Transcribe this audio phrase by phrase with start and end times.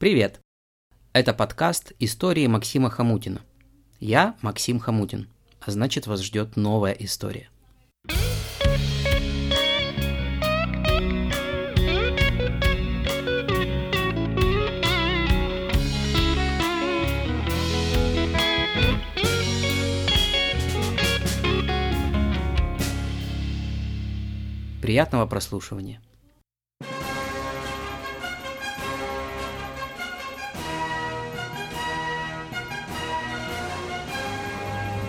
[0.00, 0.40] Привет!
[1.12, 3.42] Это подкаст «Истории Максима Хамутина».
[3.98, 5.28] Я Максим Хамутин,
[5.60, 7.50] а значит вас ждет новая история.
[24.80, 26.00] Приятного прослушивания.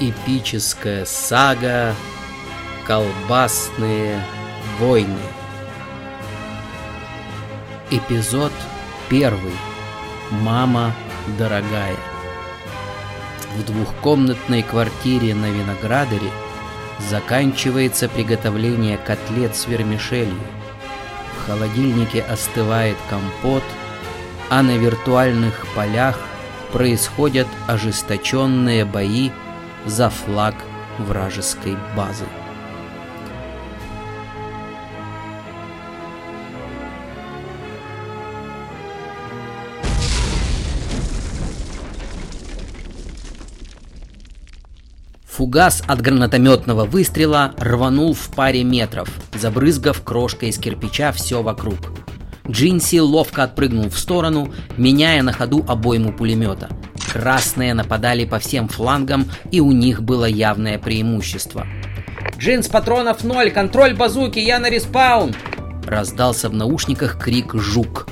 [0.03, 1.93] Эпическая сага
[2.87, 4.19] «Колбасные
[4.79, 5.19] войны».
[7.91, 8.51] Эпизод
[9.09, 9.53] первый.
[10.31, 10.95] Мама
[11.37, 11.97] дорогая.
[13.55, 16.31] В двухкомнатной квартире на Виноградаре
[17.11, 20.41] заканчивается приготовление котлет с вермишелью.
[21.37, 23.63] В холодильнике остывает компот,
[24.49, 26.19] а на виртуальных полях
[26.71, 29.29] происходят ожесточенные бои
[29.85, 30.55] за флаг
[30.99, 32.25] вражеской базы.
[45.25, 51.77] Фугас от гранатометного выстрела рванул в паре метров, забрызгав крошкой из кирпича все вокруг.
[52.47, 56.69] Джинси ловко отпрыгнул в сторону, меняя на ходу обойму пулемета–
[57.11, 61.67] Красные нападали по всем флангам, и у них было явное преимущество.
[62.37, 63.51] «Джинс патронов ноль!
[63.51, 64.39] Контроль базуки!
[64.39, 65.35] Я на респаун!»
[65.85, 68.07] Раздался в наушниках крик «Жук!».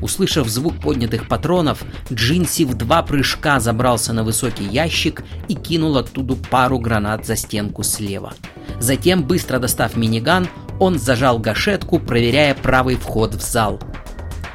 [0.00, 6.36] Услышав звук поднятых патронов, Джинси в два прыжка забрался на высокий ящик и кинул оттуда
[6.36, 8.34] пару гранат за стенку слева.
[8.78, 10.48] Затем, быстро достав миниган,
[10.78, 13.80] он зажал гашетку, проверяя правый вход в зал–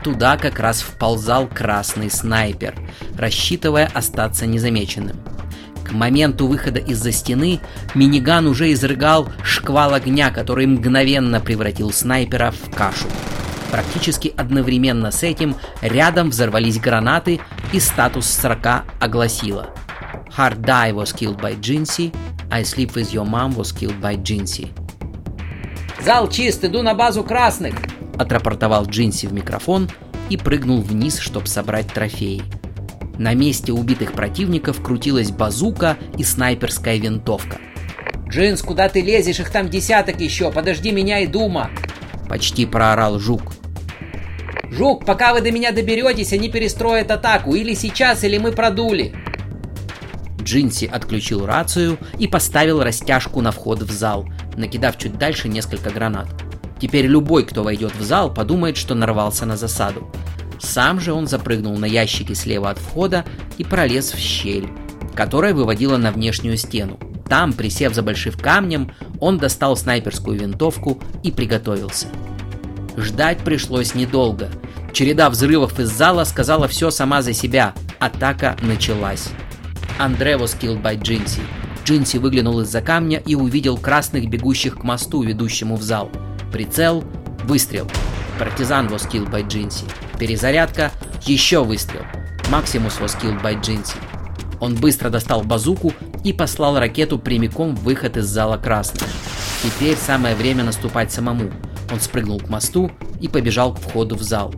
[0.08, 2.76] Туда как раз вползал красный снайпер,
[3.18, 5.18] рассчитывая остаться незамеченным.
[5.84, 7.60] К моменту выхода из-за стены
[7.94, 13.10] миниган уже изрыгал шквал огня, который мгновенно превратил снайпера в кашу.
[13.70, 17.42] Практически одновременно с этим рядом взорвались гранаты,
[17.74, 19.72] и статус 40 огласила
[20.38, 22.16] Hard Die was killed by Jinsi,
[22.50, 24.70] I Sleep with Your Mom was killed by Jinsi.
[26.02, 27.76] «Зал чист, иду на базу красных!»
[28.18, 29.90] отрапортовал Джинси в микрофон
[30.30, 32.44] и прыгнул вниз, чтобы собрать трофеи.
[33.18, 37.58] На месте убитых противников крутилась базука и снайперская винтовка.
[38.30, 39.40] «Джинс, куда ты лезешь?
[39.40, 40.52] Их там десяток еще!
[40.52, 41.72] Подожди меня и Дума!»
[42.30, 43.54] Почти проорал Жук.
[44.70, 47.56] «Жук, пока вы до меня доберетесь, они перестроят атаку.
[47.56, 49.16] Или сейчас, или мы продули!»
[50.42, 56.28] Джинси отключил рацию и поставил растяжку на вход в зал, накидав чуть дальше несколько гранат.
[56.80, 60.08] Теперь любой, кто войдет в зал, подумает, что нарвался на засаду.
[60.60, 63.26] Сам же он запрыгнул на ящики слева от входа
[63.58, 64.70] и пролез в щель,
[65.16, 67.00] которая выводила на внешнюю стену.
[67.28, 72.08] Там, присев за большим камнем, он достал снайперскую винтовку и приготовился.
[72.96, 74.50] Ждать пришлось недолго.
[74.94, 77.74] Череда взрывов из зала сказала все сама за себя.
[78.00, 79.30] Атака началась.
[80.00, 81.42] Андре was killed by Джинси.
[81.86, 86.10] Джинси выглянул из-за камня и увидел красных бегущих к мосту, ведущему в зал–
[86.52, 87.04] Прицел,
[87.44, 87.90] выстрел.
[88.40, 89.86] Партизан was killed by Джинси.
[90.18, 90.92] Перезарядка,
[91.24, 92.04] еще выстрел.
[92.50, 93.98] Максимус was killed by Джинси.
[94.60, 95.94] Он быстро достал базуку
[96.24, 99.08] и послал ракету прямиком в выход из зала красных.
[99.64, 101.52] Теперь самое время наступать самому.
[101.92, 104.54] Он спрыгнул к мосту и побежал к входу в зал.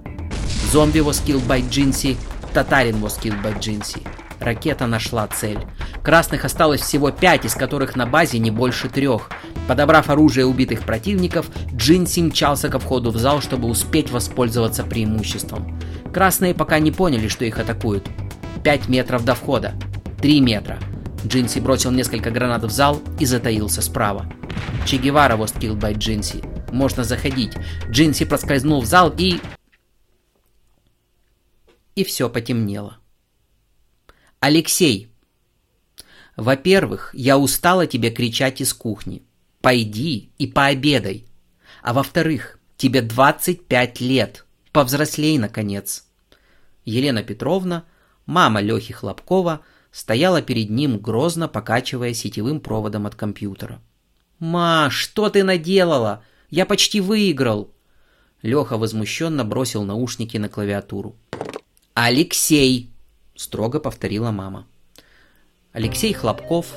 [0.72, 2.17] Зомби was killed by Джинси,
[2.53, 4.05] Татарин was killed by Джинси.
[4.39, 5.59] Ракета нашла цель.
[6.03, 9.29] Красных осталось всего пять, из которых на базе не больше трех.
[9.67, 15.79] Подобрав оружие убитых противников, Джинси мчался ко входу в зал, чтобы успеть воспользоваться преимуществом.
[16.13, 18.07] Красные пока не поняли, что их атакуют.
[18.63, 19.73] Пять метров до входа.
[20.22, 20.79] Три метра.
[21.25, 24.25] Джинси бросил несколько гранат в зал и затаился справа.
[24.85, 26.44] Че Гевара was killed by Джинси.
[26.72, 27.53] Можно заходить.
[27.89, 29.39] Джинси проскользнул в зал и...
[31.95, 32.97] И все потемнело.
[34.40, 35.09] Алексей,
[36.38, 39.24] во-первых, я устала тебе кричать из кухни.
[39.59, 41.26] Пойди и пообедай.
[41.84, 44.46] А во-вторых, тебе 25 лет.
[44.72, 46.06] Повзрослей, наконец.
[46.86, 47.84] Елена Петровна,
[48.26, 49.59] мама Лехи Хлопкова,
[49.91, 53.82] стояла перед ним, грозно покачивая сетевым проводом от компьютера.
[54.40, 56.24] «Ма, что ты наделала?
[56.50, 57.74] Я почти выиграл!»
[58.41, 61.18] Леха возмущенно бросил наушники на клавиатуру.
[61.94, 62.90] «Алексей!»—
[63.40, 64.68] строго повторила мама.
[65.72, 66.74] Алексей Хлопков,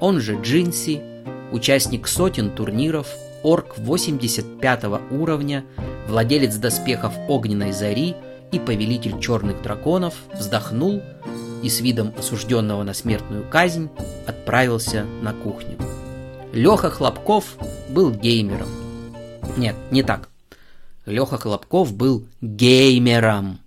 [0.00, 1.02] он же Джинси,
[1.52, 3.08] участник сотен турниров,
[3.44, 5.64] орк 85 уровня,
[6.08, 8.16] владелец доспехов Огненной Зари
[8.52, 11.02] и повелитель черных драконов вздохнул
[11.62, 13.90] и с видом осужденного на смертную казнь
[14.26, 15.78] отправился на кухню.
[16.52, 17.56] Леха Хлопков
[17.90, 18.68] был геймером.
[19.58, 20.30] Нет, не так.
[21.04, 23.58] Леха Хлопков был геймером.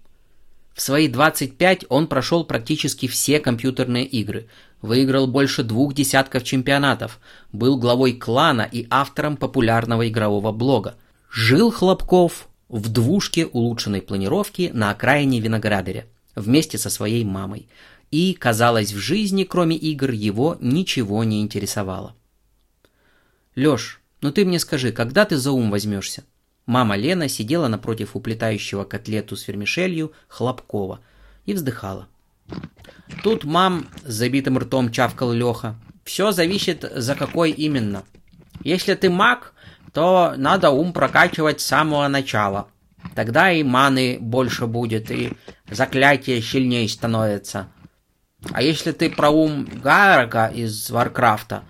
[0.82, 4.48] В свои 25 он прошел практически все компьютерные игры,
[4.82, 7.20] выиграл больше двух десятков чемпионатов,
[7.52, 10.96] был главой клана и автором популярного игрового блога.
[11.30, 17.68] Жил Хлопков в двушке улучшенной планировки на окраине Виноградаря вместе со своей мамой.
[18.10, 22.16] И, казалось, в жизни, кроме игр, его ничего не интересовало.
[23.54, 26.24] «Лёш, ну ты мне скажи, когда ты за ум возьмешься?»
[26.66, 31.00] Мама Лена сидела напротив уплетающего котлету с вермишелью Хлопкова
[31.46, 32.08] и вздыхала.
[33.24, 35.76] Тут мам с забитым ртом чавкал Леха.
[36.04, 38.04] Все зависит за какой именно.
[38.64, 39.54] Если ты маг,
[39.94, 42.68] то надо ум прокачивать с самого начала.
[43.16, 45.34] Тогда и маны больше будет, и
[45.70, 47.68] заклятие сильнее становится.
[48.52, 51.64] А если ты про ум Гарага из Варкрафта,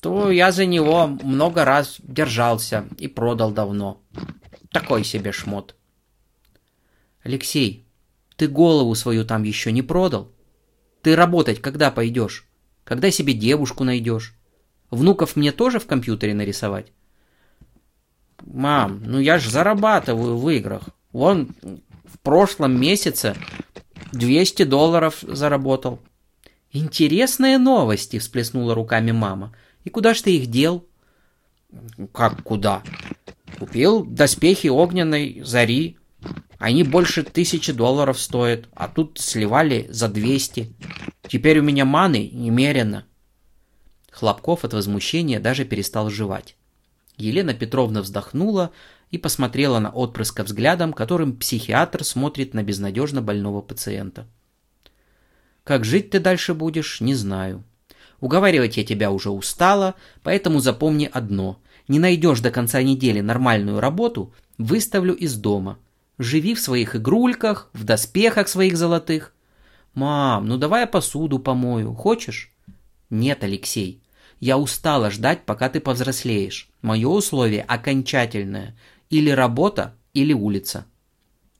[0.00, 4.00] то я за него много раз держался и продал давно.
[4.80, 5.74] Такой себе шмот.
[7.22, 7.86] Алексей,
[8.36, 10.30] ты голову свою там еще не продал?
[11.00, 12.46] Ты работать когда пойдешь?
[12.84, 14.34] Когда себе девушку найдешь?
[14.90, 16.92] Внуков мне тоже в компьютере нарисовать?
[18.44, 20.90] Мам, ну я ж зарабатываю в играх.
[21.10, 21.56] Вон
[22.04, 23.34] в прошлом месяце
[24.12, 26.00] 200 долларов заработал.
[26.70, 29.54] Интересные новости, всплеснула руками мама.
[29.84, 30.84] И куда ж ты их дел?
[32.12, 32.82] Как куда?
[33.58, 35.98] Купил доспехи огненной зари.
[36.58, 40.74] Они больше тысячи долларов стоят, а тут сливали за 200.
[41.28, 43.04] Теперь у меня маны немерено.
[44.10, 46.56] Хлопков от возмущения даже перестал жевать.
[47.16, 48.72] Елена Петровна вздохнула
[49.10, 54.26] и посмотрела на отпрыска взглядом, которым психиатр смотрит на безнадежно больного пациента.
[55.64, 57.64] «Как жить ты дальше будешь, не знаю.
[58.20, 61.60] Уговаривать я тебя уже устала, поэтому запомни одно.
[61.88, 65.78] Не найдешь до конца недели нормальную работу, выставлю из дома.
[66.18, 69.34] Живи в своих игрульках, в доспехах своих золотых.
[69.94, 72.52] Мам, ну давай я посуду помою, хочешь?
[73.10, 74.02] Нет, Алексей,
[74.40, 76.68] я устала ждать, пока ты повзрослеешь.
[76.82, 78.76] Мое условие окончательное.
[79.08, 80.86] Или работа, или улица.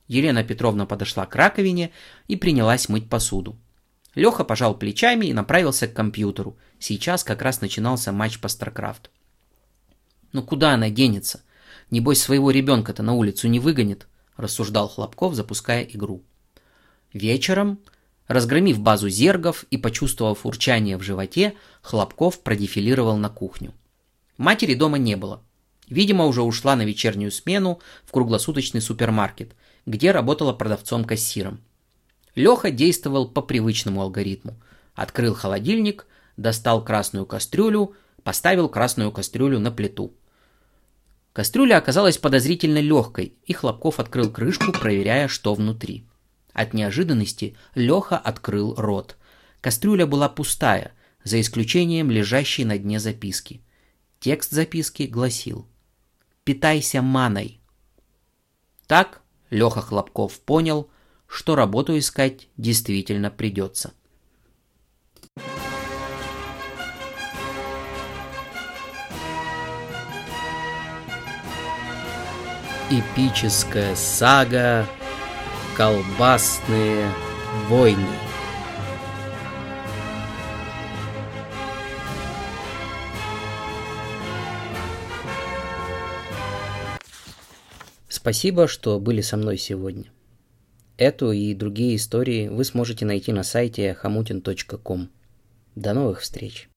[0.08, 1.90] Елена Петровна подошла к раковине
[2.28, 3.56] и принялась мыть посуду.
[4.14, 6.56] Леха пожал плечами и направился к компьютеру.
[6.78, 9.10] Сейчас как раз начинался матч по StarCraft.
[10.36, 11.40] «Ну куда она денется?
[11.90, 14.06] Небось своего ребенка-то на улицу не выгонит»,–
[14.36, 16.22] рассуждал Хлопков, запуская игру.
[17.14, 17.78] Вечером,
[18.26, 23.72] разгромив базу зергов и почувствовав урчание в животе, Хлопков продефилировал на кухню.
[24.36, 25.42] Матери дома не было.
[25.88, 29.54] Видимо, уже ушла на вечернюю смену в круглосуточный супермаркет,
[29.86, 31.62] где работала продавцом-кассиром.
[32.34, 34.60] Леха действовал по привычному алгоритму.
[34.94, 36.06] Открыл холодильник,
[36.36, 40.12] достал красную кастрюлю, поставил красную кастрюлю на плиту.
[41.36, 46.06] Кастрюля оказалась подозрительно легкой, и Хлопков открыл крышку, проверяя, что внутри.
[46.54, 49.18] От неожиданности Леха открыл рот.
[49.60, 50.94] Кастрюля была пустая,
[51.24, 53.60] за исключением лежащей на дне записки.
[54.18, 55.68] Текст записки гласил
[56.42, 57.60] «Питайся маной».
[58.86, 60.88] Так Леха Хлопков понял,
[61.26, 63.92] что работу искать действительно придется.
[72.88, 74.86] Эпическая сага
[75.76, 77.10] «Колбасные
[77.68, 78.06] войны».
[88.08, 90.04] Спасибо, что были со мной сегодня.
[90.96, 95.10] Эту и другие истории вы сможете найти на сайте hamutin.com.
[95.74, 96.68] До новых встреч!